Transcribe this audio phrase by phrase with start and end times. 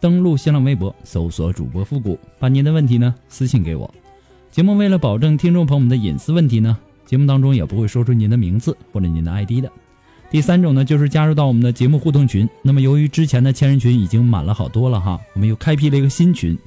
[0.00, 3.92] 登录新浪微博，搜索主播复古，把您的问题呢私信给我。
[4.50, 9.70] 节目为了保证听众朋友们的隐私问题呢，节目当中也不会说出您的名字或者您的 ID 的。
[10.30, 12.48] 第三种呢，就是加入到我们的节目互动群。
[12.62, 16.58] 那么由于之前的千人群已经满了好多了哈，我们又开辟了一个新群，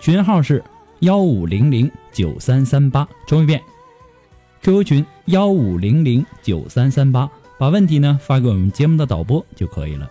[0.00, 0.62] 群号是
[1.00, 3.06] 幺五零零九三三八。
[3.26, 3.60] 重一遍
[4.62, 10.10] ，QQ 群幺五零零九三三八，把问题呢发给我们节目的导播就可以了。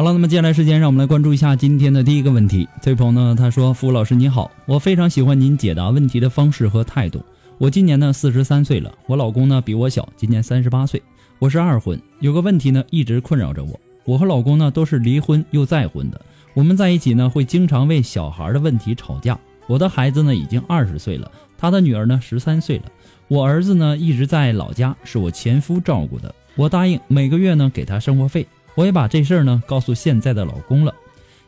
[0.00, 2.66] 好了，那么接下来时间，让我们来关注一下今天的第一个问题。
[2.80, 7.22] 这位朋友呢，他说：“付老师你好，我非常喜欢您解答问题的方式和态度。
[7.58, 11.02] 我今年呢四十三岁了，我老公呢比我小，今年三十八岁。
[11.38, 13.78] 我是二婚，有个问题呢一直困扰着我。
[14.06, 16.18] 我和老公呢都是离婚又再婚的，
[16.54, 19.38] 我们在一起呢会经常为小孩的问题吵架。
[19.66, 22.84] 我的孩子呢已经二十岁了，他的女儿呢十三岁了。
[23.28, 26.34] 我儿子呢一直在老家，是我前夫照顾的。
[26.56, 28.46] 我答应每个月呢给他生活费。”
[28.80, 30.94] 我也把这事儿呢告诉现在的老公了，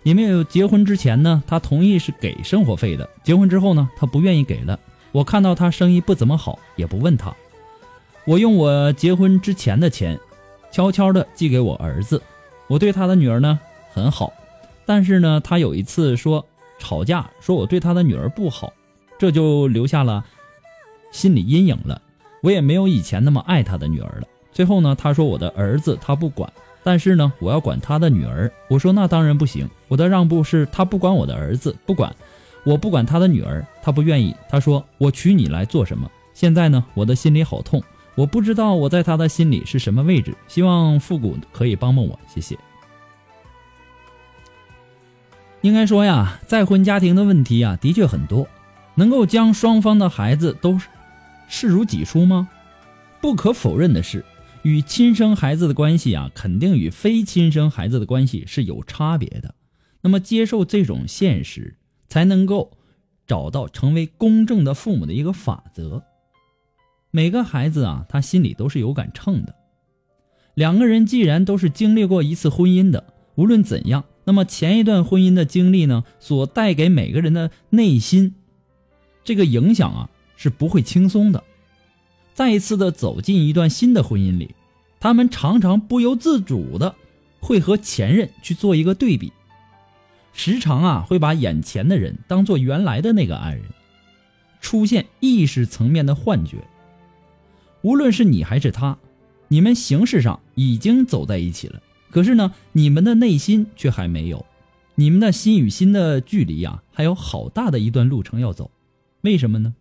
[0.02, 3.08] 也没有结婚之前呢，他同意是给生活费的。
[3.24, 4.78] 结婚之后呢，他不愿意给了。
[5.12, 7.34] 我看到他生意不怎么好，也不问他。
[8.26, 10.20] 我用我结婚之前的钱，
[10.70, 12.20] 悄悄的寄给我儿子。
[12.66, 13.58] 我对他的女儿呢
[13.94, 14.30] 很好，
[14.84, 16.46] 但是呢，他有一次说
[16.78, 18.70] 吵架，说我对他的女儿不好，
[19.18, 20.22] 这就留下了
[21.10, 22.02] 心理阴影了。
[22.42, 24.28] 我也没有以前那么爱他的女儿了。
[24.52, 26.52] 最后呢，他说我的儿子他不管。
[26.82, 28.50] 但是呢，我要管他的女儿。
[28.68, 29.68] 我说那当然不行。
[29.88, 32.14] 我的让步是他不管我的儿子，不管，
[32.64, 34.34] 我不管他的女儿，他不愿意。
[34.48, 36.10] 他说我娶你来做什么？
[36.34, 37.82] 现在呢，我的心里好痛，
[38.14, 40.34] 我不知道我在他的心里是什么位置。
[40.48, 42.58] 希望复古可以帮帮我，谢谢。
[45.60, 48.48] 应该说呀，再婚家庭的问题啊，的确很多。
[48.94, 50.78] 能够将双方的孩子都
[51.48, 52.48] 视如己出吗？
[53.20, 54.24] 不可否认的是。
[54.62, 59.54] 与亲生孩子的关系啊，肯定与非亲生孩子的关系是有差别的。
[60.02, 61.76] 那么，接受这种现实，
[62.08, 62.76] 才能够
[63.26, 66.04] 找到成为公正的父母的一个法则。
[67.10, 69.54] 每个孩子啊，他心里都是有杆秤的。
[70.54, 78.34] 两个人既然都是经历过一次婚姻的，无论怎样，那么前一段婚姻的经历呢，所带给每个人的内心
[79.24, 81.42] 这个影响啊，是不会轻松的。
[82.34, 84.54] 再一次的走进一段新的婚姻里，
[84.98, 86.94] 他们常常不由自主的
[87.40, 89.32] 会和前任去做一个对比，
[90.32, 93.62] 时常啊会把眼前的人当做原来的那个爱人，
[94.62, 96.56] 出现意识层面的幻觉。
[97.82, 98.96] 无论是你还是他，
[99.48, 104.46] 你们形式上已经走在一起了，可是呢，你们的内心却还没有，
[104.94, 108.70] 你们的心与心的距离呀，还有好大的一段路程要走。
[109.20, 109.74] 为什么呢？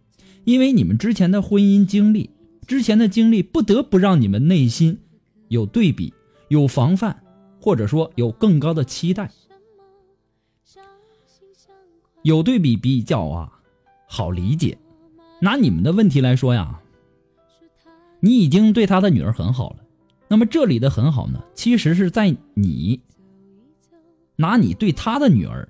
[0.43, 2.29] 因为你们之前的婚姻经历。
[2.71, 4.97] 之前的经历不得不让你们内心
[5.49, 6.13] 有对比、
[6.47, 7.21] 有防范，
[7.59, 9.29] 或者说有更高的期待。
[12.21, 13.59] 有对比比较啊，
[14.07, 14.77] 好理解。
[15.41, 16.79] 拿你们的问题来说呀，
[18.21, 19.79] 你已经对他的女儿很好了。
[20.29, 23.01] 那么这里的很好呢，其实是在你
[24.37, 25.67] 拿你对他的女儿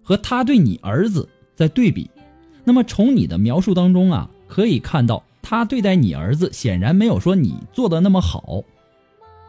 [0.00, 2.08] 和他对你儿子在对比。
[2.62, 5.24] 那么从你的描述当中啊，可以看到。
[5.48, 8.64] 他对待你儿子显然没有说你做的那么好。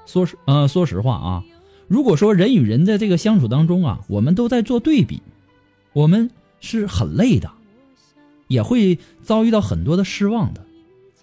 [0.06, 1.44] 说实呃，说实话啊，
[1.88, 5.24] 如果说人与人在这个相处当中啊，我们都在做对比，
[5.94, 6.30] 我们
[6.60, 7.50] 是很累的，
[8.48, 10.64] 也会遭遇到很多的失望的。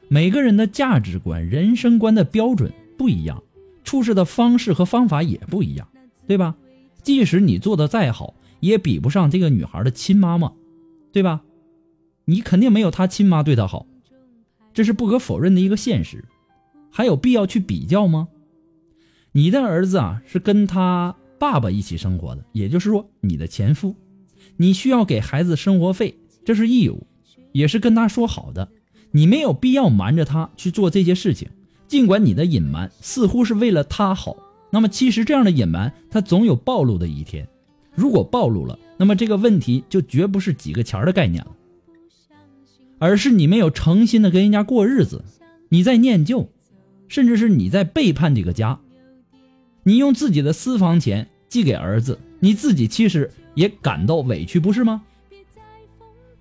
[0.08, 3.44] 每个人的价值观、人生观的标准不一样，
[3.84, 5.86] 处事的方式和方法也不一样，
[6.26, 6.56] 对吧？
[7.04, 10.52] 即使你做的再好，也比不上这个女孩的亲妈妈，
[11.12, 11.42] 对吧？
[12.24, 13.86] 你肯定没有她亲妈对她好，
[14.74, 16.24] 这是不可否认的一个现实，
[16.90, 18.28] 还有必要去比较吗？
[19.32, 23.94] 你的儿子啊，是跟他爸爸一起生活的，也就是说，你的前夫，
[24.56, 27.06] 你需要给孩子生活费，这是义务，
[27.52, 28.68] 也是跟他说好的，
[29.12, 31.48] 你没有必要瞒着他去做这些事情。
[31.86, 34.36] 尽管你的隐瞒似乎是为了他好，
[34.70, 37.46] 那么其实这样的隐瞒，他总有暴露的一天。
[37.94, 41.50] 如果暴露了，那么这个问题就绝不是几个钱的概念了，
[43.04, 45.22] 而是你没有诚心的跟人家过日子，
[45.68, 46.48] 你在念旧，
[47.06, 48.80] 甚至是你在背叛这个家。
[49.82, 55.02] 你用自己的私房钱寄给儿子，你自己其实也感到委屈，不是吗？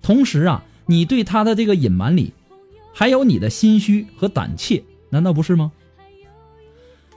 [0.00, 2.32] 同时啊，你对他的这个隐瞒里，
[2.94, 5.70] 还有你的心虚和胆怯，难道不是吗？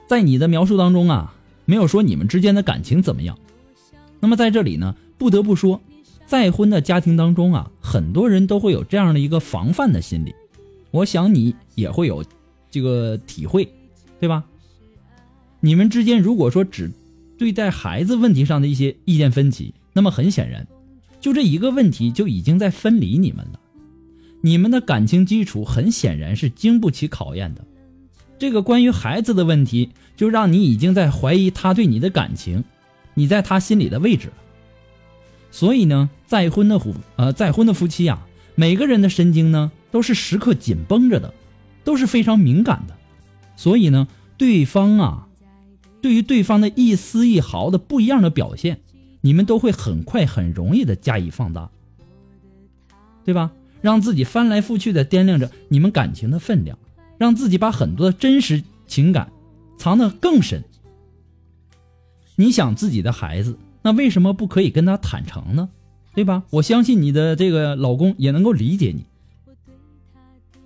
[0.06, 1.34] 在你的描述当中啊，
[1.64, 3.38] 没有说你们之间的感情怎么样。
[4.20, 5.80] 那么在这里呢，不得不说，
[6.28, 10.34] 再婚的家庭当中啊，很多人都会有这样的一个防范的心理，
[10.90, 12.22] 我想你也会有
[12.70, 13.66] 这个体会，
[14.20, 14.44] 对吧？
[15.60, 16.92] 你们之间如果说只
[17.38, 20.66] 对待孩子问题上的一些意见分歧，那么很显然，
[21.18, 23.58] 就这一个问题就已经在分离你们了。
[24.42, 27.64] 你们的感情基础很显然是经不起考验的。
[28.38, 32.62] 这个关于孩子的问题，就让你已经在怀疑他对你的感情，
[33.14, 34.34] 你在他心里的位置了。
[35.50, 41.32] 所以呢，再婚的夫呃再婚的夫妻啊，每个人的神经呢都是时刻紧绷着的，
[41.84, 42.96] 都是非常敏感的。
[43.56, 45.24] 所以呢，对方啊。
[46.00, 48.78] 对于对方的一丝一毫的不一样的表现，
[49.20, 51.70] 你们都会很快很容易的加以放大，
[53.24, 53.50] 对吧？
[53.80, 56.78] 让自己翻来覆去的掂量着你们感情的分量，
[57.18, 59.32] 让自己把很多的真实情感
[59.76, 60.62] 藏得更深。
[62.36, 65.68] 你想自己的孩子，那为什么不可以跟他坦诚呢？
[66.14, 66.42] 对吧？
[66.50, 69.04] 我相信你的这个老公也能够理解你。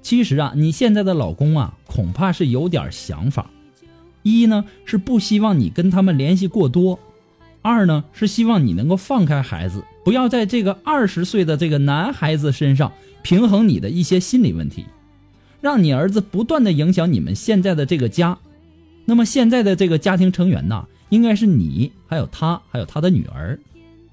[0.01, 3.51] 其实啊，你现在的老公啊，恐怕是有点想法。
[4.23, 6.99] 一呢是不希望你跟他们联系过多，
[7.61, 12.93] 二呢是希望你能够放开孩子，不要在这个二十岁的这个男孩子身上
[13.23, 14.87] 平衡你的一些心理问题，
[15.61, 18.39] 让你儿子不断的影响你们现在的这个家。
[19.05, 23.59] 那么现在的这个家庭成员呢，应该是你，还有他，还有他的女儿。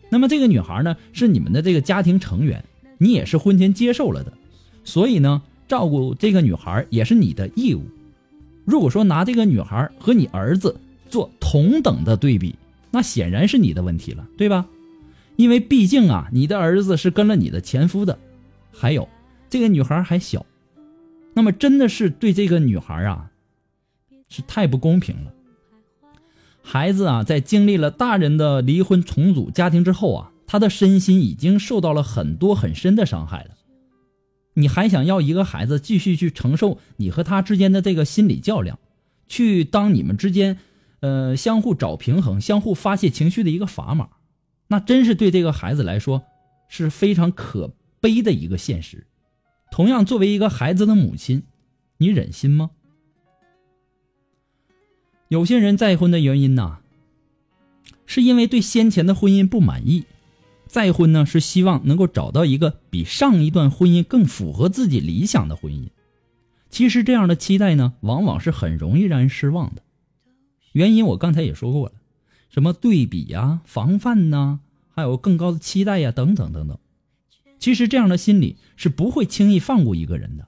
[0.09, 2.61] 那么这个女孩呢，是你们的这个家庭成员，
[2.97, 4.33] 你也是婚前接受了的，
[4.83, 7.83] 所以呢，照顾这个女孩也是你的义务。
[8.65, 10.75] 如果说拿这个女孩和你儿子
[11.07, 12.53] 做同等的对比，
[12.91, 14.67] 那显然是你的问题了，对吧？
[15.37, 18.19] 因为毕竟啊，你的儿子是跟了你的前夫的，
[18.73, 19.07] 还有
[19.49, 20.45] 这个女孩还小，
[21.33, 23.31] 那么真的是对这个女孩啊，
[24.27, 25.31] 是太不公平了。
[26.61, 33.51] 孩子啊，在经历了大人的离婚重组家庭之后啊，他的身心已经受到了很多很深的伤害了。
[34.55, 38.77] 你还想要一个孩子继续去承受你和他之间的这个心理较量，
[39.27, 40.57] 去当你们之间，
[40.99, 44.09] 呃，相互找平衡、相互发泄情绪的一个砝码，
[44.67, 46.23] 那真是对这个孩子来说
[46.67, 49.07] 是非常可悲的一个现实。
[49.71, 51.43] 同样，作为一个孩子的母亲，
[51.99, 52.71] 你忍心吗？
[55.29, 56.79] 有些人再婚的原因呢，
[58.07, 60.05] 是因为对先前的婚姻不满意。
[60.65, 65.89] 再婚呢，是希望能够找到一个比上一段婚姻更符合自己理想的婚姻。
[66.71, 69.83] 其实这样的期待呢，往往是很容易让人失望的。
[70.71, 71.93] 原因我刚才也说过了，
[72.49, 76.75] 什么对比呀、防范呐，还有更高的期待呀，等等等等。
[77.59, 80.47] 其实这样的心理是不会轻易放过一个人的。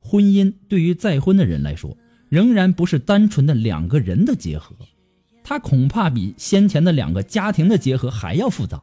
[0.00, 1.96] 婚姻对于再婚的人来说，
[2.28, 4.74] 仍然不是单纯的两个人的结合，
[5.42, 8.82] 它恐怕比先前的两个家庭的结合还要复杂。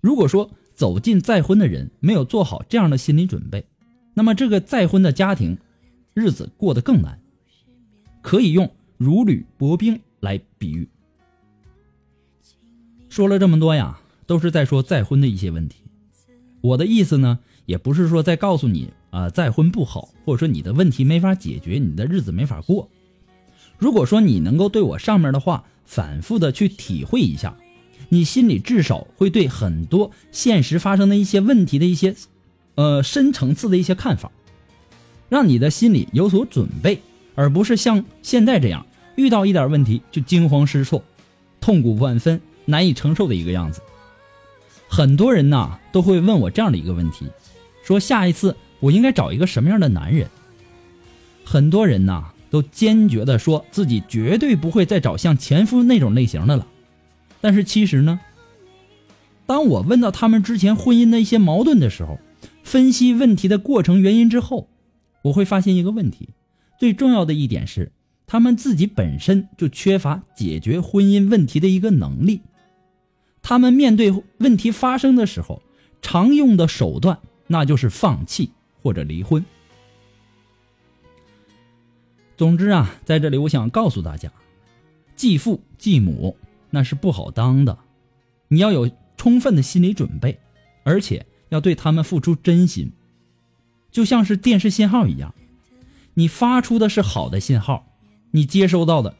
[0.00, 3.64] 如果说走进再婚的人没有做好这样的心理准备，
[4.14, 5.56] 那么这个再婚的家庭，
[6.12, 7.20] 日子过得更难。
[8.20, 10.88] 可以用如履薄冰来比喻。
[13.08, 15.82] 说了这么多呀，都是在说再婚的一些问题。
[16.60, 22.88] 我的意思呢，也不是说在告诉你啊再婚不好，或者说你的问题没法解决，你的日子没法过。
[23.78, 27.54] 如果说你能够对我上面的话反复的去体会一下。
[28.08, 32.14] 你心里至少会对很多现实发生的一些问题的一些，
[32.74, 34.30] 呃，深层次的一些看法，
[35.30, 37.00] 让你的心里有所准备，
[37.34, 38.84] 而不是像现在这样
[39.16, 41.02] 遇到一点问题就惊慌失措、
[41.58, 43.80] 痛苦万分、难以承受的一个样子。
[44.88, 47.26] 很多人呐都会问我这样的一个问题，
[47.82, 50.28] 说下一次我应该找一个什么样的男人？
[51.44, 56.66] 很多人呐都坚决的说自己绝对不会再找像前夫那种类型的了。
[57.40, 58.18] 但是其实呢，
[59.46, 62.18] 当我问到他们之前婚姻的一些矛盾的时候，
[62.64, 64.68] 分析问题的过程原因之后，
[65.22, 66.30] 我会发现一个问题，
[66.78, 67.92] 最重要的一点是，
[68.26, 72.40] 他们自己本身就缺乏解决婚姻问题的一个能力。
[73.42, 75.62] 他们面对问题发生的时候，
[76.00, 78.50] 常用的手段那就是放弃
[78.82, 79.44] 或者离婚。
[82.36, 84.32] 总之啊，在这里我想告诉大家，
[85.14, 86.36] 继父继母
[86.70, 87.78] 那是不好当的，
[88.48, 90.40] 你要有充分的心理准备，
[90.82, 92.90] 而且要对他们付出真心。
[93.90, 95.34] 就像是电视信号一样，
[96.14, 97.86] 你发出的是好的信号，
[98.30, 99.14] 你接收到的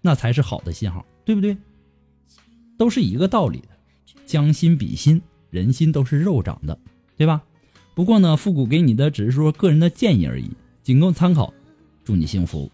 [0.00, 1.56] 那才是好的信号，对不对？
[2.78, 3.68] 都是一个道理的，
[4.24, 6.78] 将心比心，人心都是肉长的，
[7.16, 7.42] 对吧？
[7.94, 10.50] 不过呢，复古给你的只是说个人的建议而已，
[10.82, 11.52] 仅供参考。
[12.04, 12.70] 祝你幸福。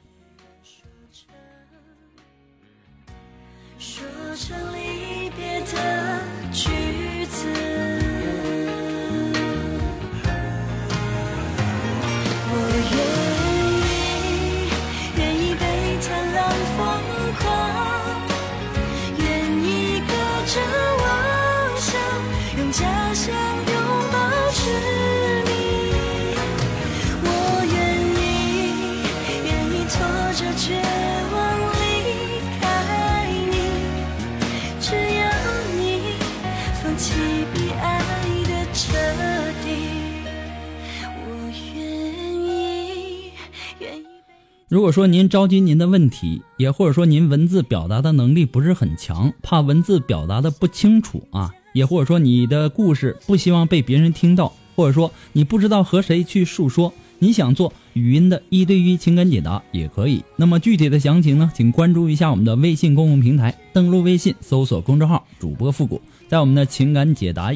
[44.69, 60.23] 如果说您着急您的问题，也或者说您文字表达的能力不是很强，怕文字表达的不清楚啊，也或者说你的故事不希望被别人听到，或者说你不知道和谁去述说，你想做语音的一对一情感解答也可以。
[60.37, 65.99] 那么具体的详情呢，请关注一下我们的微信公共平台，登录微信搜索公众号“主播复古”，
[66.29, 67.55] 在我们的情感解答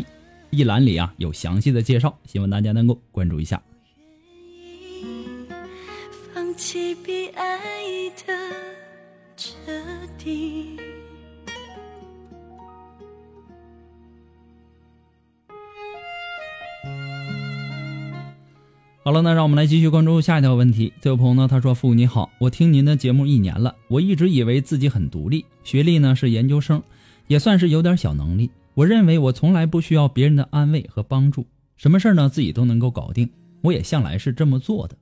[0.49, 3.61] 一栏里啊有详细的介绍，希望大家能够关注一下。
[7.05, 7.49] 比爱
[8.27, 8.33] 的
[9.37, 9.53] 彻
[10.17, 10.79] 底。
[19.05, 20.93] 好了，那让我们来继续关注下一条问题。
[21.01, 26.81] 这位朋友呢，他说：“父你好，我听您的节目一年了，我一直以为自己很独立，学历呢是研究生，
[27.27, 28.49] 也算是有点小能力。
[28.75, 31.45] 我认为我从来不需要别人的安慰和帮助，
[31.77, 33.29] 什么事儿呢自己都能够搞定。
[33.61, 34.97] 我也向来是这么做的。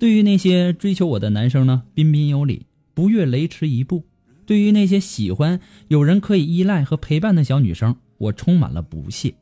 [0.00, 2.64] 对于那些追求我的男生呢，彬彬有礼，
[2.94, 3.98] 不越雷池一步；
[4.46, 9.34] 对于那些喜欢有人可以依赖和陪伴的小女生，我充满了不屑。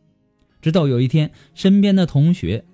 [0.61, 2.65] 直到有一天，身边的同学。”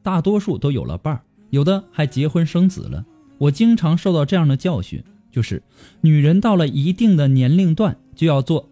[0.00, 3.04] 大多数都有了伴儿，有的还结婚生子了。
[3.38, 5.60] 我经常受到这样的教训，就是
[6.02, 8.70] 女人到了一定的年龄段就要做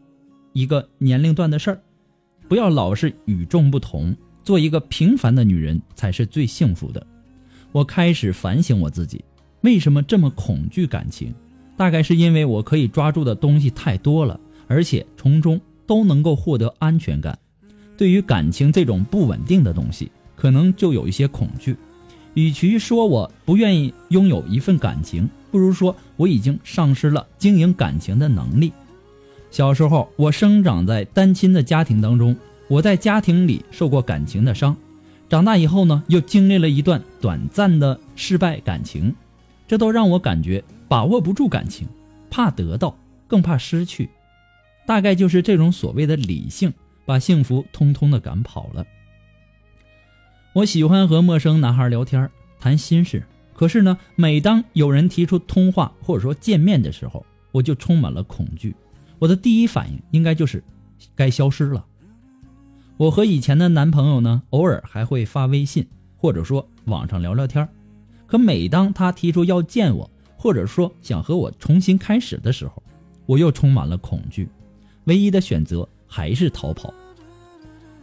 [0.52, 1.82] 一个年龄段的事儿，
[2.46, 4.14] 不要老是与众不同，
[4.44, 7.04] 做一个平凡的女人才是最幸福的。
[7.72, 9.24] 我开始反省我自己，
[9.62, 11.34] 为什么这么恐惧感情？
[11.76, 14.38] 大概是因为我可以抓住的东西太多了，
[14.68, 17.38] 而且从中都能够获得安全感。
[17.96, 20.10] 对于感情这种不稳定的东西。
[20.34, 21.76] 可能就有一些恐惧，
[22.34, 28.72] 与其说我不愿意拥有一份感情，不如说我已经丧失了经营感情的能力。
[29.52, 32.36] 小时候，我生长在单亲的家庭当中，
[32.66, 34.76] 我在家庭里受过感情的伤。
[35.32, 39.14] 长大以后呢，又经历了一段短暂的失败感情，
[39.66, 41.88] 这都让我感觉把握不住感情，
[42.28, 42.94] 怕得到，
[43.26, 44.10] 更怕失去。
[44.84, 46.70] 大概就是这种所谓的理性，
[47.06, 48.86] 把幸福通通的赶跑了。
[50.52, 52.28] 我喜欢和陌生男孩聊天，
[52.60, 53.24] 谈心事。
[53.54, 58.76] 可是呢，每当有人提出通话或者说见面的时候，我就充满了恐惧。
[59.18, 60.62] 我的第一反应应该就是
[61.14, 61.86] 该消失了。
[63.02, 65.84] 我和以前的男朋友呢，偶尔还会发微信
[66.16, 67.68] 或者说网上聊聊天。
[68.28, 72.80] 可每当他提出要见我，或者说想和我重新开始的时候，
[73.26, 74.48] 我又充满了恐惧。
[75.06, 76.94] 唯一的选择还是逃跑。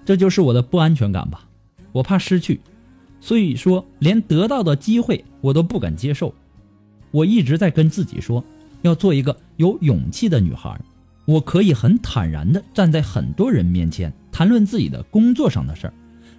[0.03, 1.47] 这就是我的不安全感吧。
[1.93, 2.59] 我怕失去，
[3.21, 6.35] 所以说连得到的机会我都不敢接受。
[7.11, 8.43] 我一直在跟自己说，
[8.81, 10.77] 要做一个有勇气的女孩。
[11.29, 15.93] 我可以很坦然地站在很多人面前谈论自己的工作上的事儿，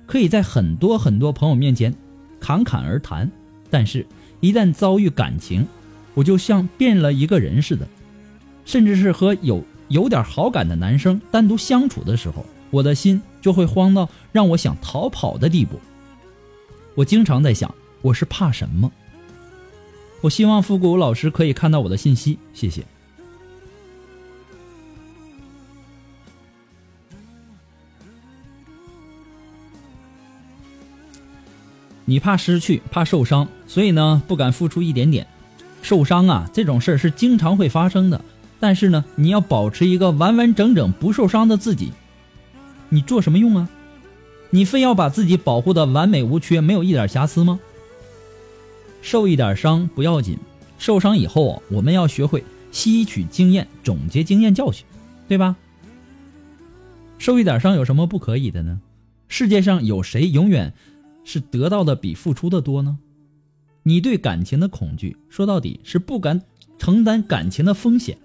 [0.05, 1.95] 可以在很多很多朋友面前
[2.41, 3.31] 侃侃而谈。
[3.71, 4.05] 但是，
[4.41, 5.65] 一旦遭遇感情，
[6.13, 7.87] 我就像变了一个人似的。
[8.65, 13.23] 甚至是和有有点好感的男生单独相处的时候，我的心。
[13.41, 15.81] 就会慌到让我想逃跑的地步。
[16.95, 18.93] 我经常在想，我是怕什么？
[20.21, 22.85] 我希望复古老师可以看到我的信息，谢谢。
[32.05, 35.27] 你怕失去，怕受伤，所以呢不敢付出一点点。
[35.83, 38.21] 受伤啊，这种事儿是经常会发生的。
[38.59, 41.93] 但是呢，你要保持一个完完整整不受伤的自己，
[42.91, 43.69] 你做什么用啊？
[44.51, 47.59] 你非要把自己保护的完美无缺，没有一点瑕疵吗？
[49.01, 50.37] 受一点伤不要紧，
[50.79, 54.85] 受伤以后我们要学会吸取经验，总结经验教训，
[55.27, 55.57] 对吧？
[57.17, 58.81] 受一点伤有什么不可以的呢？
[59.29, 60.75] 世界上有谁永远
[61.25, 62.99] 是得到的比付出的多呢？
[63.83, 66.43] 你对感情的恐惧，说到底是不敢
[66.79, 68.19] 承担感情的风险。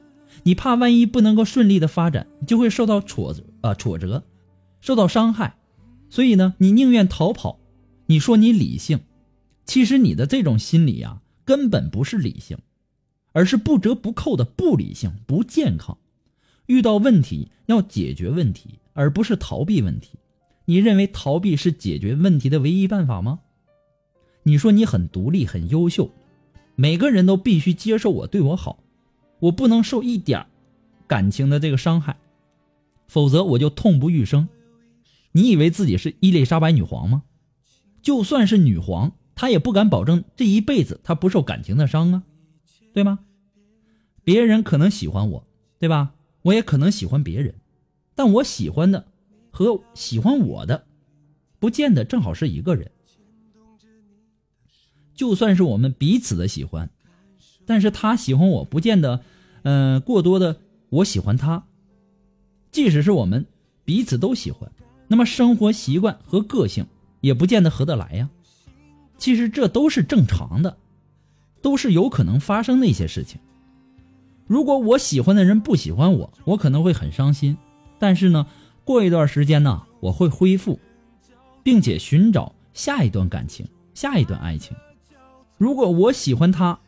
[0.44, 4.24] 你怕万一不能够顺利的发展，就会受到挫折啊挫折，
[4.82, 5.56] 受到伤害，
[6.10, 7.60] 所以呢，你宁愿逃跑。
[8.08, 9.00] 你说你理性，
[9.66, 12.58] 其实你的这种心理啊，根本不是理性，
[13.32, 15.98] 而是不折不扣的不理性、不健康。
[16.68, 20.20] 遇到问题要解决问题，而不是逃避问题。
[20.66, 23.40] 你认为逃避是解决问题的唯一办法吗？
[24.44, 26.12] 你说你很独立、很优秀，
[26.76, 28.80] 每个人都必须接受我、对我好。
[29.40, 30.46] 我不能受一点
[31.08, 32.18] 感情的这个伤害，
[33.08, 34.48] 否则我就痛不欲生。
[35.34, 37.24] 你以为自己是伊丽莎白女皇吗？
[38.02, 42.24] 就算是女皇，她也不敢保证这一辈子她不受感情的伤啊，
[42.94, 43.20] 对吗？
[44.24, 45.48] 别人可能喜欢我，
[45.80, 46.14] 对吧？
[46.44, 47.56] 我也可能喜欢别人，
[48.16, 49.08] 但我喜欢的
[49.56, 50.86] 和喜欢我的，
[51.60, 52.92] 不见得正好是一个人。
[55.14, 56.90] 就算是我们彼此的喜欢。
[57.66, 59.24] 但是他喜欢我不见得，
[59.64, 60.58] 嗯，过多的
[60.90, 61.64] 我喜欢他。
[62.70, 63.46] 即使是我们
[63.86, 64.70] 彼此都喜欢，
[65.08, 66.86] 那么生活习惯和个性
[67.22, 68.30] 也不见得合得来呀。
[69.18, 70.78] 其实这都是正常的，
[71.62, 73.40] 都是有可能发生的一些事情。
[74.48, 77.58] 如果我喜欢的人不喜欢我，我可能会很伤心。
[77.98, 78.46] 但是呢，
[78.86, 80.80] 过一段时间呢，我会恢复，
[81.62, 84.78] 并且寻找下一段感情、下一段爱情。
[85.58, 86.80] 如果我喜欢他。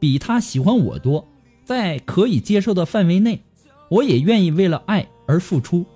[0.00, 1.26] 比他喜欢我多，
[1.64, 3.40] 在可以接受的范围内，
[3.88, 5.86] 我也愿意为了爱而付出。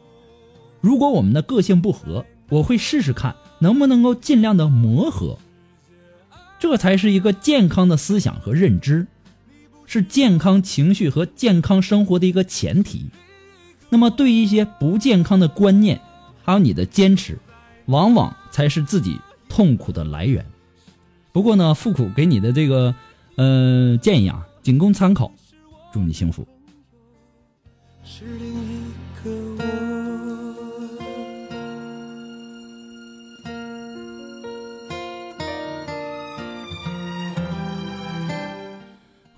[0.81, 5.37] 如果我们的个性不合，我会试试看能不能够尽量的磨合。
[6.59, 9.07] 这才是一个健康的思想和认知，
[9.85, 13.11] 是健康情绪和健康生活的一个前提。
[13.89, 16.01] 那么，对一些不健康的观念，
[16.45, 17.39] 还有你的坚持，
[17.87, 20.45] 往往才是自己痛苦的来源。
[21.33, 22.95] 不过呢，富苦给你的这个。
[23.41, 25.31] 呃，建议啊，仅供参考。
[25.93, 26.45] 祝你幸福。
[28.03, 28.83] 是另一
[29.23, 29.98] 个我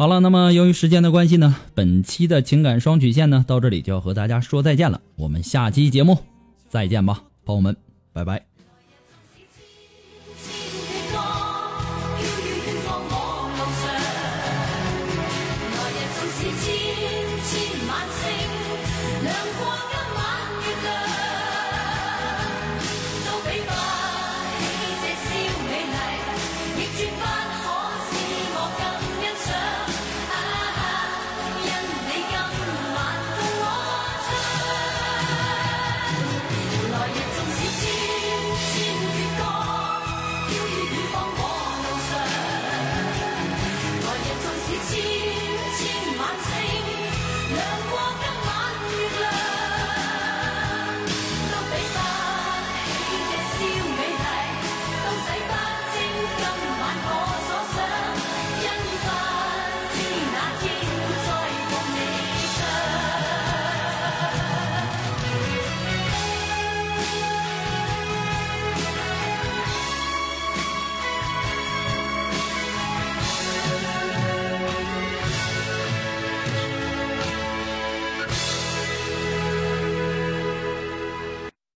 [0.00, 4.98] 好了，那么由于时间的关系呢，本期的情感双曲线呢，到这里就要和大家说再见了。
[5.14, 6.16] 我们下期节目
[6.70, 7.76] 再见吧，朋友们，
[8.14, 8.49] 拜拜。